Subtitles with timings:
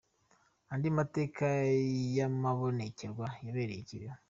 [0.73, 1.45] Andi mateka
[2.15, 4.17] y’amabonekerwa yabereye i Kibeho.